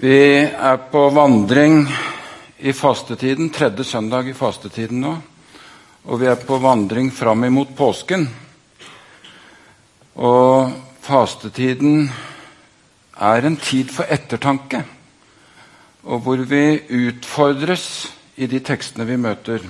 [0.00, 1.82] Vi er på vandring
[2.64, 5.10] i fastetiden, tredje søndag i fastetiden nå.
[6.08, 8.24] Og vi er på vandring fram imot påsken.
[10.16, 10.70] Og
[11.04, 12.06] fastetiden
[13.12, 14.80] er en tid for ettertanke,
[16.08, 18.08] og hvor vi utfordres
[18.40, 19.66] i de tekstene vi møter.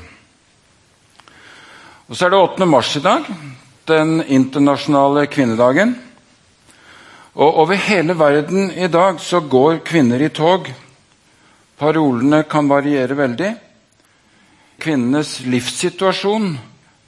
[2.06, 2.70] Og så er det 8.
[2.70, 3.26] mars i dag,
[3.90, 5.96] den internasjonale kvinnedagen.
[7.34, 10.66] Og over hele verden i dag så går kvinner i tog.
[11.78, 13.52] Parolene kan variere veldig.
[14.80, 16.56] Kvinnenes livssituasjon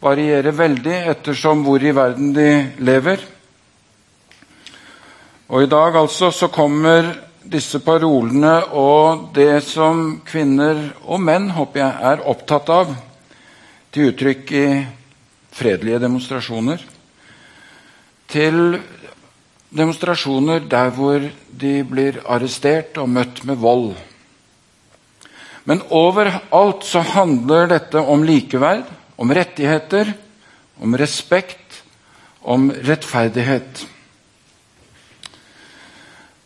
[0.02, 2.48] varierer veldig ettersom hvor i verden de
[2.79, 3.20] lever.
[5.51, 7.10] Og i dag altså så kommer
[7.43, 12.93] disse parolene og det som kvinner og menn håper jeg, er opptatt av,
[13.93, 14.66] til uttrykk i
[15.52, 16.84] fredelige demonstrasjoner.
[18.32, 18.79] Til
[19.72, 21.24] demonstrasjoner der hvor
[21.60, 23.95] de blir arrestert og møtt med vold.
[25.64, 30.12] Men overalt så handler dette om likeverd, om rettigheter,
[30.82, 31.82] om respekt,
[32.42, 33.87] om rettferdighet.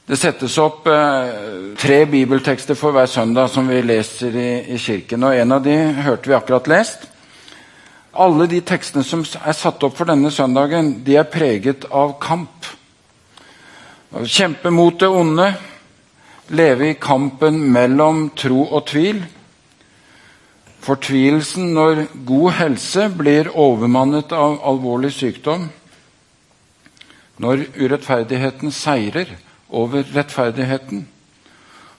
[0.06, 5.24] Det settes opp eh, tre bibeltekster for hver søndag som vi leser i, i kirken.
[5.26, 5.74] og En av de
[6.06, 7.08] hørte vi akkurat lest.
[8.14, 12.75] Alle de tekstene som er satt opp for denne søndagen, de er preget av kamp.
[14.24, 15.50] Kjempe mot det onde,
[16.48, 19.18] leve i kampen mellom tro og tvil.
[20.86, 25.66] Fortvilelsen når god helse blir overmannet av alvorlig sykdom.
[27.42, 29.34] Når urettferdigheten seirer
[29.68, 31.04] over rettferdigheten.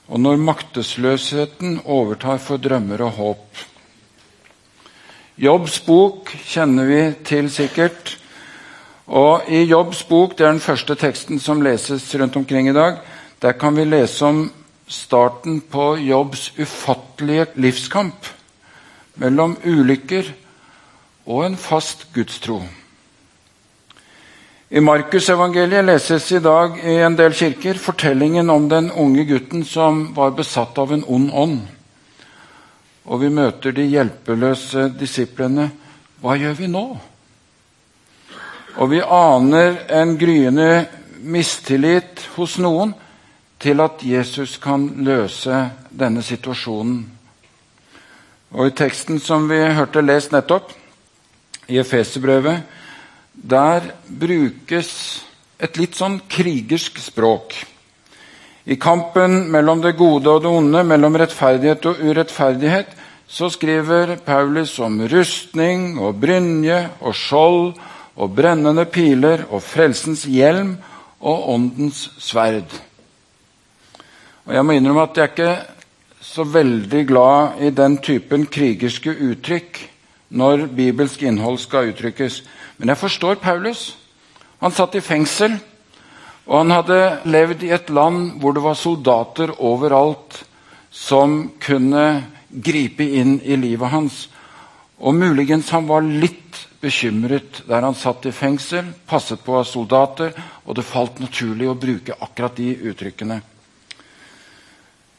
[0.08, 3.66] Og når maktesløsheten overtar for drømmer og håp.
[5.38, 8.16] Jobbs bok kjenner vi til sikkert.
[9.08, 12.98] Og I Jobbs bok, det er den første teksten som leses rundt omkring i dag,
[13.42, 14.42] der kan vi lese om
[14.88, 18.28] starten på Jobbs ufattelige livskamp
[19.16, 20.28] mellom ulykker
[21.26, 22.60] og en fast gudstro.
[24.68, 30.10] I Markusevangeliet leses i dag i en del kirker fortellingen om den unge gutten som
[30.16, 31.60] var besatt av en ond ånd.
[33.08, 35.70] Og vi møter de hjelpeløse disiplene.
[36.20, 36.84] Hva gjør vi nå?
[38.78, 40.86] Og vi aner en gryende
[41.26, 42.92] mistillit hos noen
[43.58, 47.00] til at Jesus kan løse denne situasjonen.
[48.54, 50.70] Og I teksten som vi hørte lest nettopp,
[51.68, 52.62] i Efeserbrevet,
[53.34, 54.92] der brukes
[55.60, 57.58] et litt sånn krigersk språk.
[58.64, 62.94] I kampen mellom det gode og det onde, mellom rettferdighet og urettferdighet,
[63.28, 67.74] så skriver Paulus om rustning og brynje og skjold
[68.18, 70.74] og brennende piler og frelsens hjelm
[71.20, 72.72] og åndens sverd.
[74.46, 75.56] Og Jeg må innrømme at jeg er ikke
[76.24, 79.80] så veldig glad i den typen krigerske uttrykk
[80.28, 82.42] når bibelsk innhold skal uttrykkes.
[82.78, 83.96] Men jeg forstår Paulus.
[84.60, 85.54] Han satt i fengsel,
[86.46, 87.00] og han hadde
[87.30, 90.42] levd i et land hvor det var soldater overalt
[90.90, 94.26] som kunne gripe inn i livet hans.
[94.98, 100.34] Og muligens han var litt bekymret der han satt i fengsel, passet på soldater,
[100.64, 103.40] og det falt naturlig å bruke akkurat de uttrykkene.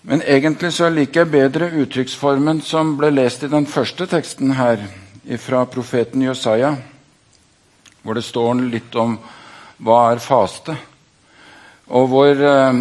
[0.02, 4.88] Men egentlig så liker jeg bedre uttrykksformen som ble lest i den første teksten her,
[5.38, 6.80] fra profeten Josiah,
[8.02, 9.18] hvor det står litt om
[9.86, 10.74] hva er faste,
[11.90, 12.80] og hvor eh,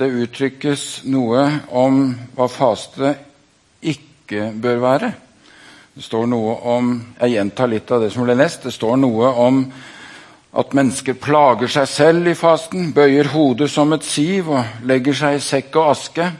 [0.00, 1.44] det uttrykkes noe
[1.76, 2.02] om
[2.34, 3.12] hva faste
[3.82, 5.12] ikke bør være.
[5.94, 8.62] Det står noe om Jeg gjentar litt av det som ble lest.
[8.62, 9.64] Det står noe om
[10.50, 15.38] at mennesker plager seg selv i fasten, bøyer hodet som et siv og legger seg
[15.38, 16.30] i sekk og aske.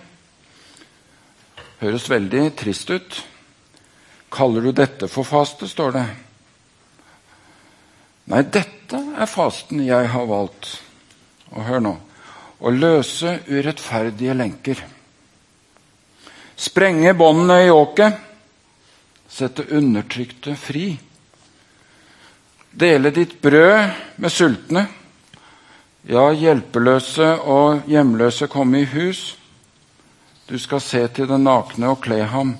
[1.83, 3.21] Høres veldig trist ut.
[4.31, 6.07] Kaller du dette for faste, står det.
[8.31, 10.77] Nei, dette er fasten jeg har valgt.
[11.51, 11.97] Og hør nå
[12.61, 14.83] å løse urettferdige lenker.
[16.61, 18.30] Sprenge båndene i åket
[19.31, 20.99] sette undertrykte fri.
[22.71, 24.87] Dele ditt brød med sultne.
[26.09, 29.37] Ja, hjelpeløse og hjemløse komme i hus.
[30.49, 32.57] Du skal se til den nakne og kle ham.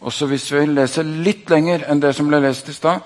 [0.00, 3.00] Og så Hvis vi leser litt lenger enn det som ble lest i stad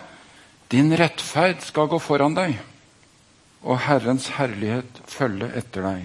[0.71, 2.59] Din rettferd skal gå foran deg,
[3.67, 6.05] og Herrens herlighet følge etter deg.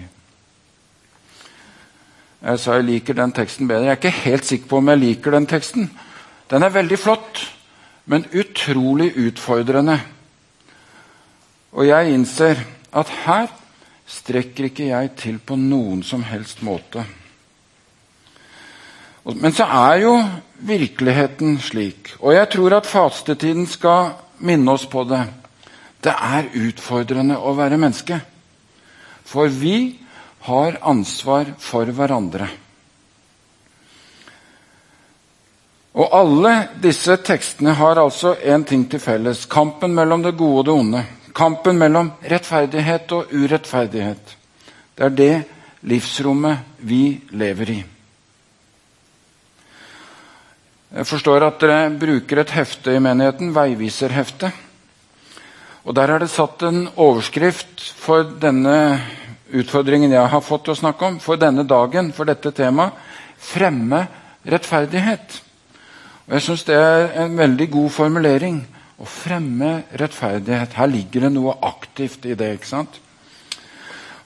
[2.42, 3.84] Jeg sa jeg liker den teksten bedre.
[3.86, 5.86] Jeg er ikke helt sikker på om jeg liker den teksten.
[6.50, 7.42] Den er veldig flott,
[8.06, 9.98] men utrolig utfordrende.
[11.74, 12.62] Og jeg innser
[12.96, 13.48] at her
[14.06, 17.02] strekker ikke jeg til på noen som helst måte.
[19.26, 20.12] Men så er jo
[20.62, 24.12] virkeligheten slik, og jeg tror at fastetiden skal
[24.46, 25.24] minne oss på det.
[25.98, 28.20] Det er utfordrende å være menneske.
[29.26, 29.98] For vi
[30.46, 32.46] har ansvar for hverandre.
[35.96, 36.52] Og alle
[36.82, 39.46] disse tekstene har altså én ting til felles.
[39.48, 41.04] Kampen mellom det gode og det onde.
[41.36, 44.36] Kampen mellom rettferdighet og urettferdighet.
[44.96, 45.34] Det er det
[45.88, 47.78] livsrommet vi lever i.
[50.96, 54.52] Jeg forstår at dere bruker et hefte i menigheten, veiviserhefte.
[55.84, 59.00] Og Der er det satt en overskrift for denne
[59.52, 62.92] utfordringen jeg har fått å snakke om, for denne dagen, for dette temaet.
[63.38, 64.06] Fremme
[64.44, 65.45] rettferdighet.
[66.26, 68.64] Og Jeg syns det er en veldig god formulering.
[68.96, 70.72] Å fremme rettferdighet.
[70.74, 72.54] Her ligger det noe aktivt i det.
[72.56, 73.00] ikke sant?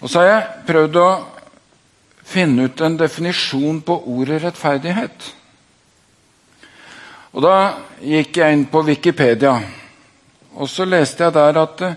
[0.00, 1.10] Og så har jeg prøvd å
[2.30, 5.34] finne ut en definisjon på ordet rettferdighet.
[7.34, 7.56] Og Da
[8.02, 9.52] gikk jeg inn på Wikipedia,
[10.56, 11.90] og så leste jeg der at det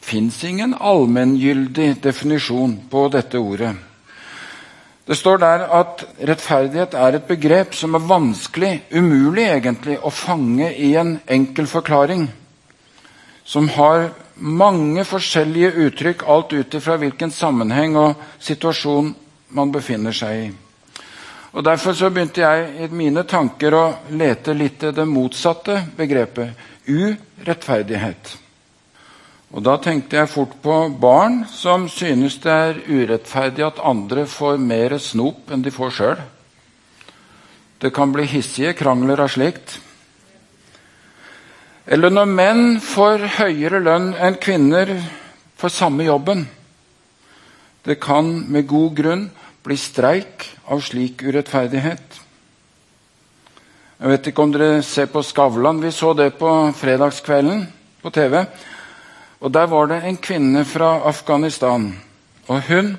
[0.00, 3.72] fins ingen allmenngyldig definisjon på dette ordet.
[5.06, 10.72] Det står der at rettferdighet er et begrep som er vanskelig, umulig egentlig, å fange
[10.74, 12.26] i en enkel forklaring.
[13.46, 19.12] Som har mange forskjellige uttrykk, alt ut ifra hvilken sammenheng og situasjon
[19.54, 20.48] man befinner seg i.
[21.56, 26.52] Og Derfor så begynte jeg i mine tanker å lete litt i det motsatte begrepet
[26.90, 28.34] urettferdighet.
[29.54, 34.58] Og Da tenkte jeg fort på barn som synes det er urettferdig at andre får
[34.58, 36.22] mer snop enn de får sjøl.
[37.78, 39.78] Det kan bli hissige krangler av slikt.
[41.86, 44.90] Eller når menn får høyere lønn enn kvinner
[45.56, 46.46] for samme jobben.
[47.86, 49.26] Det kan med god grunn
[49.62, 52.22] bli streik av slik urettferdighet.
[53.96, 55.78] Jeg vet ikke om dere ser på Skavlan.
[55.80, 57.62] Vi så det på fredagskvelden
[58.02, 58.42] på TV.
[59.40, 61.98] Og Der var det en kvinne fra Afghanistan.
[62.48, 62.96] Og Hun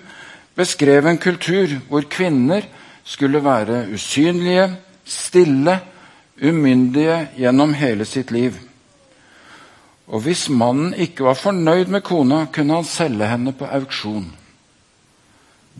[0.55, 2.61] beskrev en kultur hvor kvinner
[3.03, 4.75] skulle være usynlige,
[5.05, 5.79] stille,
[6.43, 8.53] umyndige gjennom hele sitt liv.
[10.07, 14.29] Og hvis mannen ikke var fornøyd med kona, kunne han selge henne på auksjon.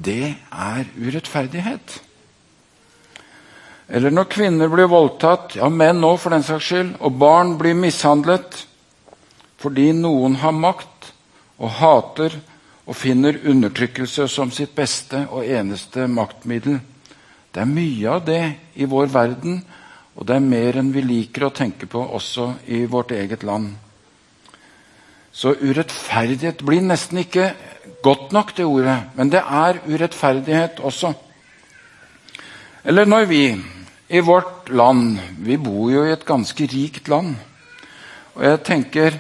[0.06, 2.02] Det er urettferdighet.
[3.90, 7.78] Eller når kvinner blir voldtatt, ja, menn òg for den saks skyld, og barn blir
[7.78, 8.67] mishandlet,
[9.68, 11.10] fordi noen har makt
[11.60, 12.38] og hater
[12.88, 16.78] og finner undertrykkelse som sitt beste og eneste maktmiddel.
[17.52, 18.44] Det er mye av det
[18.80, 19.60] i vår verden,
[20.16, 23.74] og det er mer enn vi liker å tenke på også i vårt eget land.
[25.36, 27.52] Så urettferdighet blir nesten ikke
[28.08, 31.12] godt nok, det ordet, men det er urettferdighet også.
[32.88, 33.44] Eller når vi
[34.08, 37.36] i vårt land Vi bor jo i et ganske rikt land.
[38.38, 39.18] Og jeg tenker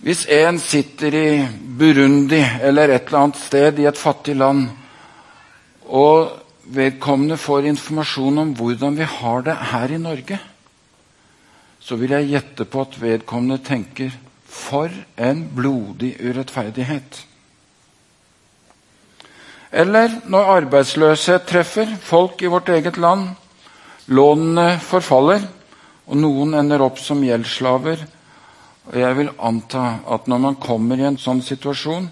[0.00, 1.30] hvis en sitter i
[1.78, 4.70] Burundi eller et eller annet sted i et fattig land,
[5.84, 6.30] og
[6.72, 10.38] vedkommende får informasjon om hvordan vi har det her i Norge,
[11.80, 14.14] så vil jeg gjette på at vedkommende tenker
[14.50, 17.26] for en blodig urettferdighet.
[19.70, 23.28] Eller når arbeidsløshet treffer folk i vårt eget land,
[24.10, 25.44] lånene forfaller,
[26.10, 28.02] og noen ender opp som gjeldsslaver
[28.90, 32.08] og jeg vil anta at når man kommer i en sånn situasjon,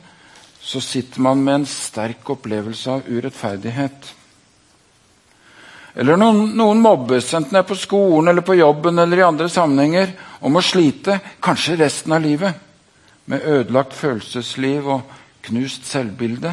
[0.63, 4.13] så sitter man med en sterk opplevelse av urettferdighet.
[5.99, 9.49] Eller noen, noen mobbes, enten det er på skolen eller på jobben eller i andre
[9.51, 10.13] sammenhenger,
[10.47, 12.61] om å slite, kanskje resten av livet,
[13.27, 15.17] med ødelagt følelsesliv og
[15.49, 16.53] knust selvbilde.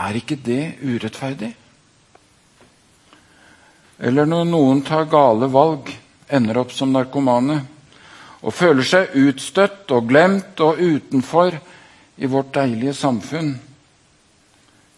[0.00, 1.52] Er ikke det urettferdig?
[4.02, 5.92] Eller når noen tar gale valg,
[6.32, 7.60] ender opp som narkomane
[8.42, 11.54] og føler seg utstøtt og glemt og utenfor
[12.18, 13.54] i vårt deilige samfunn.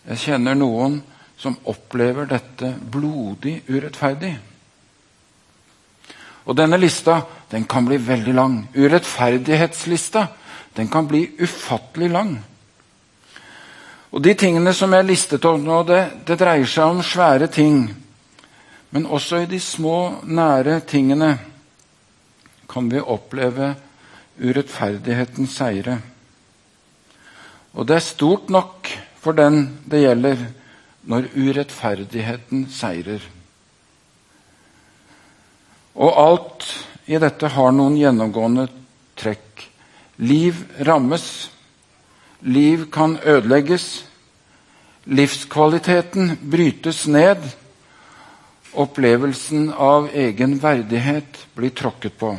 [0.09, 0.99] Jeg kjenner noen
[1.41, 4.33] som opplever dette blodig urettferdig.
[6.45, 7.21] Og denne lista
[7.53, 8.57] den kan bli veldig lang.
[8.75, 10.27] Urettferdighetslista
[10.77, 12.35] den kan bli ufattelig lang.
[14.15, 17.89] Og De tingene som jeg listet opp nå, det, det dreier seg om svære ting.
[18.95, 21.33] Men også i de små, nære tingene
[22.75, 23.75] kan vi oppleve
[24.43, 26.01] urettferdighetens seire.
[27.75, 28.91] Og det er stort nok
[29.23, 30.43] for den det gjelder,
[31.07, 33.23] når urettferdigheten seirer.
[35.95, 36.67] Og alt
[37.07, 38.67] i dette har noen gjennomgående
[39.21, 39.67] trekk.
[40.19, 41.27] Liv rammes.
[42.43, 44.03] Liv kan ødelegges.
[45.05, 47.45] Livskvaliteten brytes ned.
[48.75, 52.33] opplevelsen av egen verdighet blir tråkket på.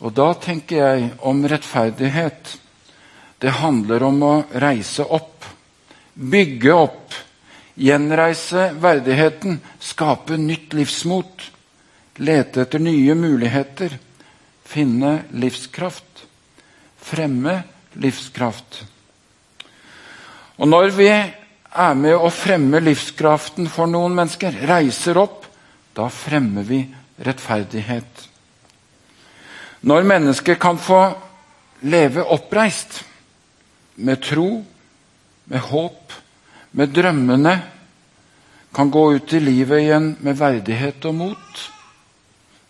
[0.00, 2.54] Og da tenker jeg om rettferdighet.
[3.40, 5.44] Det handler om å reise opp,
[6.14, 7.16] bygge opp,
[7.80, 11.46] gjenreise verdigheten, skape nytt livsmot,
[12.20, 13.96] lete etter nye muligheter,
[14.64, 16.24] finne livskraft,
[17.00, 17.62] fremme
[18.00, 18.82] livskraft.
[20.60, 25.46] Og når vi er med å fremme livskraften for noen mennesker, reiser opp,
[25.96, 26.82] da fremmer vi
[27.24, 28.29] rettferdighet.
[29.80, 31.02] Når mennesker kan få
[31.80, 33.04] leve oppreist,
[34.00, 34.64] med tro,
[35.44, 36.12] med håp,
[36.72, 37.54] med drømmene,
[38.74, 41.64] kan gå ut i livet igjen med verdighet og mot,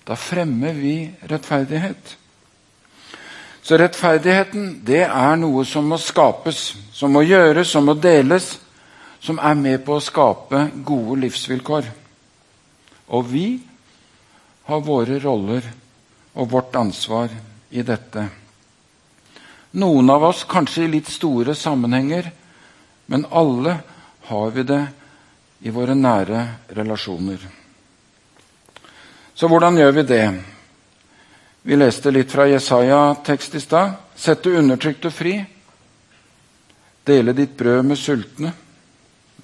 [0.08, 0.94] da fremmer vi
[1.30, 2.16] rettferdighet.
[3.62, 8.54] Så rettferdigheten, det er noe som må skapes, som må gjøres, som må deles,
[9.20, 11.90] som er med på å skape gode livsvilkår.
[13.12, 13.46] Og vi
[14.70, 15.68] har våre roller
[16.32, 17.28] og vårt ansvar
[17.70, 18.28] i dette.
[19.70, 22.30] Noen av oss kanskje i litt store sammenhenger,
[23.06, 23.78] men alle
[24.30, 24.82] har vi det
[25.60, 27.42] i våre nære relasjoner.
[29.34, 30.24] Så hvordan gjør vi det?
[31.62, 33.94] Vi leste litt fra Jesaja-tekst i stad.
[34.16, 35.38] Sette undertrykte fri.
[37.04, 38.52] Dele ditt brød med sultne.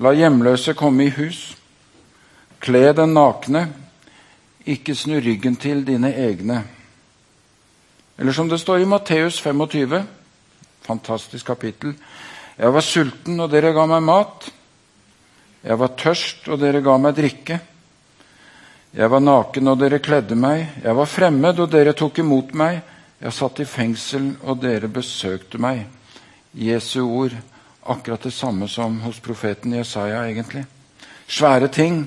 [0.00, 1.56] La hjemløse komme i hus.
[2.60, 3.66] Kle den nakne.
[4.66, 6.64] Ikke snu ryggen til dine egne.
[8.18, 10.02] Eller som det står i Matteus 25,
[10.86, 11.92] fantastisk kapittel.
[12.56, 14.46] Jeg var sulten, og dere ga meg mat.
[15.66, 17.58] Jeg var tørst, og dere ga meg drikke.
[18.96, 20.64] Jeg var naken, og dere kledde meg.
[20.84, 22.80] Jeg var fremmed, og dere tok imot meg.
[23.20, 25.84] Jeg satt i fengsel, og dere besøkte meg.
[26.56, 27.36] Jesu ord
[27.84, 30.64] akkurat det samme som hos profeten Jesaja, egentlig.
[31.28, 32.06] Svære ting.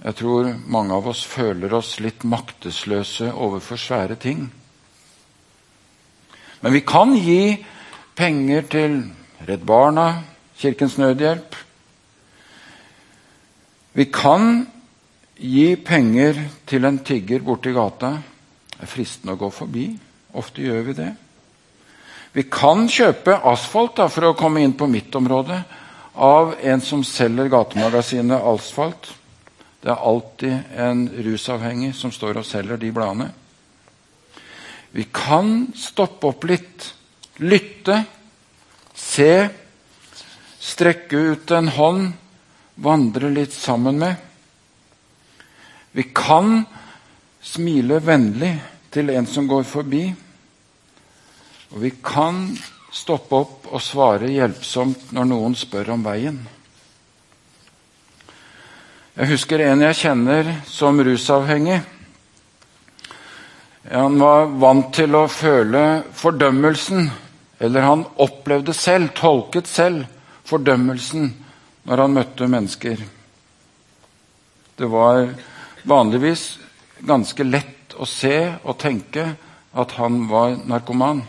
[0.00, 4.46] Jeg tror mange av oss føler oss litt maktesløse overfor svære ting.
[6.60, 7.58] Men vi kan gi
[8.16, 8.96] penger til
[9.48, 10.22] Redd Barna,
[10.56, 11.56] Kirkens Nødhjelp.
[13.92, 14.66] Vi kan
[15.36, 18.14] gi penger til en tigger borti gata.
[18.72, 19.86] Det er fristende å gå forbi.
[20.36, 21.10] Ofte gjør vi det.
[22.32, 25.60] Vi kan kjøpe asfalt da, for å komme inn på mitt område
[26.14, 29.19] av en som selger gatemagasinet Asfalt.
[29.80, 33.30] Det er alltid en rusavhengig som står og selger de bladene.
[34.92, 36.90] Vi kan stoppe opp litt,
[37.40, 38.02] lytte,
[38.92, 39.32] se,
[40.60, 42.10] strekke ut en hånd,
[42.80, 44.16] vandre litt sammen med.
[45.96, 46.64] Vi kan
[47.40, 48.52] smile vennlig
[48.92, 50.04] til en som går forbi.
[51.70, 52.48] Og vi kan
[52.92, 56.40] stoppe opp og svare hjelpsomt når noen spør om veien.
[59.18, 61.80] Jeg husker en jeg kjenner som rusavhengig.
[63.90, 65.82] Han var vant til å føle
[66.14, 67.08] fordømmelsen,
[67.58, 70.06] eller han opplevde selv, tolket selv,
[70.46, 71.26] fordømmelsen
[71.90, 73.02] når han møtte mennesker.
[74.78, 75.26] Det var
[75.90, 76.46] vanligvis
[77.02, 79.26] ganske lett å se og tenke
[79.74, 81.24] at han var narkoman.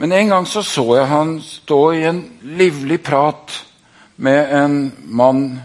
[0.00, 2.22] Men en gang så, så jeg han stå i en
[2.56, 3.52] livlig prat
[4.16, 5.58] med en mann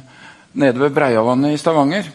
[0.53, 2.07] nede ved Breiavannet i Stavanger.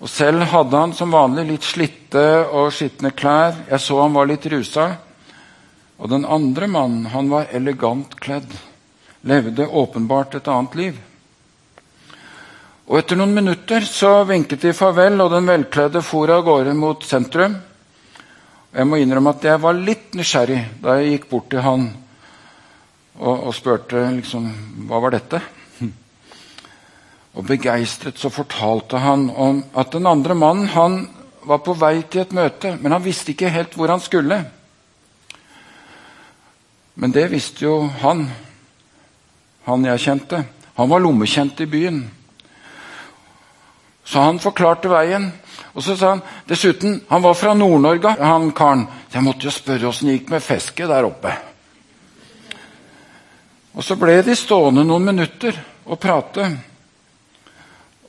[0.00, 3.56] Og Selv hadde han som vanlig litt slitte og skitne klær.
[3.70, 4.90] Jeg så han var litt rusa.
[5.96, 8.50] Og den andre mannen han var elegant kledd.
[9.26, 10.98] Levde åpenbart et annet liv.
[12.86, 17.02] Og Etter noen minutter så vinket de farvel, og den velkledde for av gårde mot
[17.02, 17.56] sentrum.
[18.76, 21.88] Jeg må innrømme at jeg var litt nysgjerrig da jeg gikk bort til han
[23.16, 24.50] og, og spurte liksom,
[24.86, 25.40] hva var dette.
[27.36, 31.02] Og Begeistret så fortalte han om at den andre mannen han
[31.46, 34.40] var på vei til et møte, men han visste ikke helt hvor han skulle.
[36.96, 38.24] Men det visste jo han,
[39.68, 40.44] han jeg kjente.
[40.76, 41.98] Han var lommekjent i byen.
[44.06, 45.28] Så han forklarte veien.
[45.74, 48.86] Og så sa han dessuten han var fra Nord-Norge, han karen.
[49.12, 51.34] Jeg måtte jo spørre åssen det gikk med fisket der oppe.
[53.76, 56.48] Og Så ble de stående noen minutter og prate.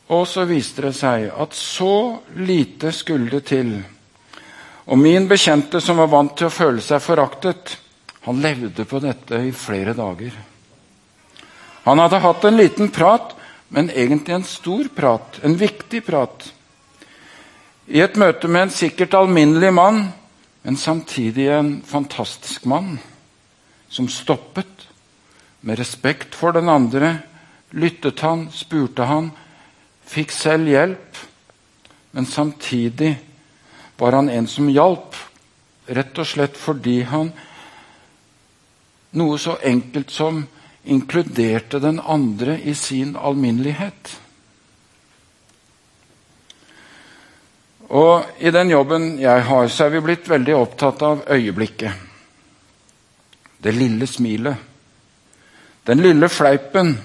[0.07, 3.73] Og så viste det seg at så lite skulle det til.
[4.87, 7.75] Og min bekjente, som var vant til å føle seg foraktet,
[8.27, 10.35] han levde på dette i flere dager.
[11.87, 13.33] Han hadde hatt en liten prat,
[13.67, 16.51] men egentlig en stor prat, en viktig prat
[17.87, 20.01] i et møte med en sikkert alminnelig mann,
[20.67, 22.97] men samtidig en fantastisk mann,
[23.87, 24.87] som stoppet
[25.63, 27.21] med respekt for den andre,
[27.71, 29.31] lyttet han, spurte han,
[30.07, 31.23] fikk selv hjelp.
[32.11, 33.15] Men samtidig
[33.97, 35.15] var han en som hjalp,
[35.87, 37.31] rett og slett fordi han
[39.17, 40.43] noe så enkelt som
[40.87, 44.13] inkluderte den andre i sin alminnelighet.
[47.87, 51.93] Og I den jobben jeg har, så er vi blitt veldig opptatt av øyeblikket.
[53.57, 54.57] Det lille smilet.
[55.87, 56.97] Den lille fleipen.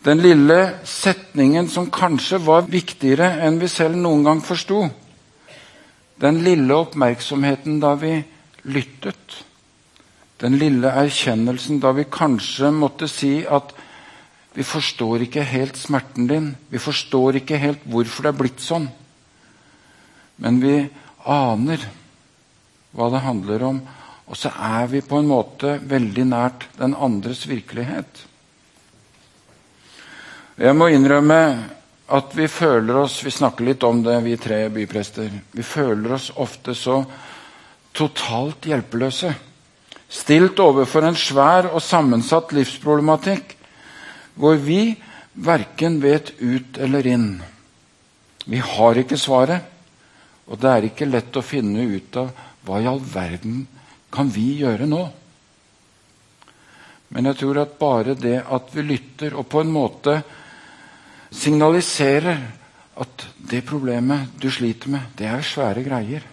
[0.00, 4.86] Den lille setningen som kanskje var viktigere enn vi selv noen gang forsto.
[6.20, 8.14] Den lille oppmerksomheten da vi
[8.62, 9.36] lyttet.
[10.40, 13.74] Den lille erkjennelsen da vi kanskje måtte si at
[14.56, 16.48] vi forstår ikke helt smerten din.
[16.72, 18.88] Vi forstår ikke helt hvorfor det er blitt sånn.
[20.40, 20.78] Men vi
[21.28, 21.84] aner
[22.96, 23.84] hva det handler om,
[24.30, 28.29] og så er vi på en måte veldig nært den andres virkelighet.
[30.60, 31.40] Jeg må innrømme
[32.12, 35.30] at vi føler oss Vi snakker litt om det, vi tre byprester.
[35.56, 36.98] Vi føler oss ofte så
[37.96, 39.32] totalt hjelpeløse
[40.10, 43.54] stilt overfor en svær og sammensatt livsproblematikk
[44.40, 44.96] hvor vi
[45.38, 47.28] verken vet ut eller inn.
[48.44, 49.62] Vi har ikke svaret,
[50.50, 52.32] og det er ikke lett å finne ut av
[52.66, 53.62] hva i all verden
[54.10, 55.04] kan vi gjøre nå.
[57.14, 60.20] Men jeg tror at bare det at vi lytter og på en måte
[61.30, 62.40] signaliserer
[63.00, 66.24] at det problemet du sliter med, det er svære greier.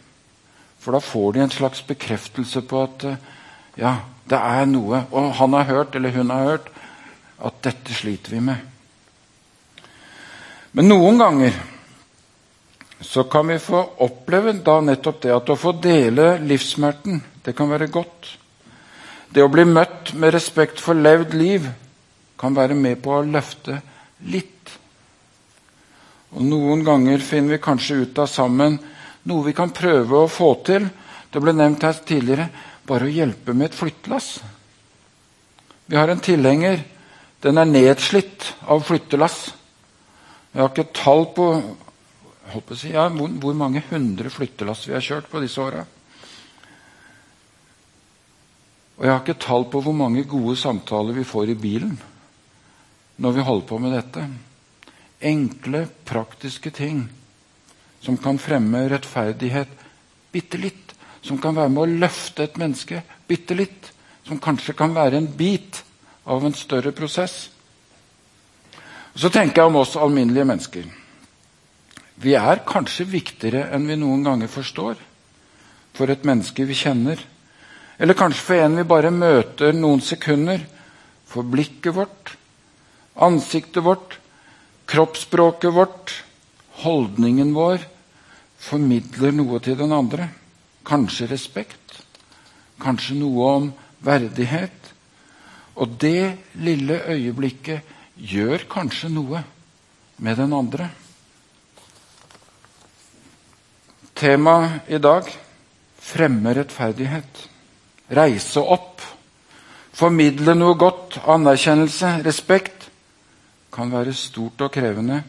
[0.80, 3.06] For da får de en slags bekreftelse på at
[3.78, 3.94] ja,
[4.30, 5.04] det er noe.
[5.12, 6.70] Og han har hørt, eller hun har hørt,
[7.38, 8.62] at dette sliter vi med.
[10.74, 11.58] Men noen ganger
[13.02, 17.70] så kan vi få oppleve da nettopp det at å få dele livssmerten, det kan
[17.70, 18.32] være godt.
[19.30, 21.68] Det å bli møtt med respekt for levd liv
[22.40, 23.80] kan være med på å løfte
[24.32, 24.74] litt.
[26.36, 28.76] Og Noen ganger finner vi kanskje ut av sammen
[29.28, 30.88] noe vi kan prøve å få til.
[31.32, 32.50] Det ble nevnt her tidligere
[32.88, 34.30] bare å hjelpe med et flyttelass.
[35.88, 36.82] Vi har en tilhenger.
[37.44, 39.38] Den er nedslitt av flyttelass.
[40.54, 41.48] Jeg har ikke tall på,
[42.74, 45.84] si, ja, hvor, hvor, mange hundre flyttelass vi har kjørt på disse åra.
[48.98, 51.98] Og jeg har ikke tall på hvor mange gode samtaler vi får i bilen
[53.22, 54.24] når vi holder på med dette.
[55.20, 57.08] Enkle, praktiske ting
[58.02, 59.72] som kan fremme rettferdighet
[60.32, 60.88] bitte litt
[61.28, 63.92] som kan være med å løfte et menneske bitte litt.
[64.28, 65.82] Som kanskje kan være en bit
[66.28, 67.50] av en større prosess.
[69.16, 70.88] Så tenker jeg om oss alminnelige mennesker.
[72.18, 75.00] Vi er kanskje viktigere enn vi noen ganger forstår
[75.98, 77.20] for et menneske vi kjenner.
[77.98, 80.62] Eller kanskje for en vi bare møter noen sekunder.
[81.28, 82.36] For blikket vårt,
[83.16, 84.20] ansiktet vårt,
[84.88, 86.14] kroppsspråket vårt,
[86.84, 87.84] holdningen vår
[88.58, 90.30] formidler noe til den andre.
[90.88, 92.00] Kanskje respekt.
[92.82, 93.68] Kanskje noe om
[94.06, 94.94] verdighet.
[95.78, 99.44] Og det lille øyeblikket gjør kanskje noe
[100.24, 100.90] med den andre.
[104.18, 105.28] Temaet i dag
[106.02, 107.44] fremme rettferdighet.
[108.18, 109.04] Reise opp.
[109.98, 111.20] Formidle noe godt.
[111.28, 112.77] Anerkjennelse, respekt.
[113.78, 115.22] Kan være stort og krevende.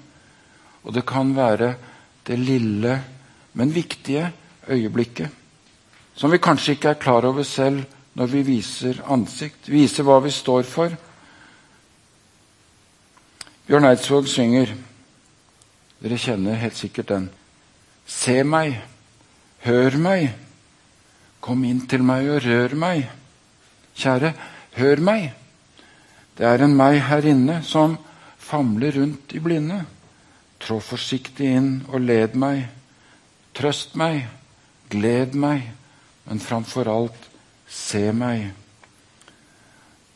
[0.88, 1.74] Og det kan være
[2.26, 2.96] det lille,
[3.54, 4.32] men viktige
[4.68, 5.36] øyeblikket
[6.18, 7.84] som vi kanskje ikke er klar over selv
[8.18, 10.90] når vi viser ansikt, viser hva vi står for.
[13.68, 14.72] Bjørn Eidsvåg synger,
[16.02, 17.28] dere kjenner helt sikkert den.
[18.06, 18.80] Se meg,
[19.62, 20.32] hør meg,
[21.44, 23.06] kom inn til meg og rør meg.
[23.94, 24.32] Kjære,
[24.80, 25.30] hør meg.
[26.34, 27.94] Det er en meg her inne som
[28.48, 29.82] famler rundt i blinde.
[30.58, 32.64] Trå forsiktig inn og led meg.
[33.54, 34.24] Trøst meg,
[34.90, 35.66] gled meg
[36.28, 37.28] men framfor alt
[37.68, 38.50] se meg.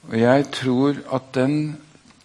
[0.08, 1.78] Og Jeg tror at den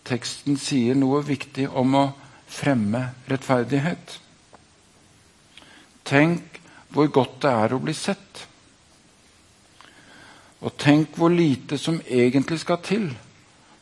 [0.07, 2.05] teksten sier noe viktig om å
[2.51, 4.17] fremme rettferdighet.
[6.07, 6.59] Tenk
[6.91, 8.43] hvor godt det er å bli sett.
[10.63, 13.11] Og tenk hvor lite som egentlig skal til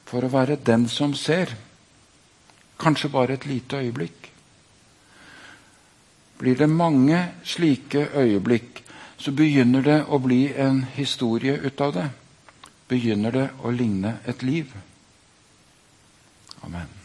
[0.06, 1.54] for å være den som ser.
[2.80, 4.32] Kanskje bare et lite øyeblikk.
[6.40, 8.86] Blir det mange slike øyeblikk
[9.18, 12.10] så begynner det å bli en historie ut av det.
[12.90, 14.76] Begynner det å ligne et liv.
[16.66, 17.05] Amen.